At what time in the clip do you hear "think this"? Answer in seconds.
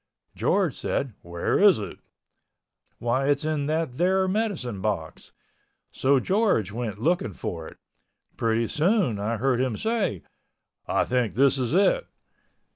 11.05-11.59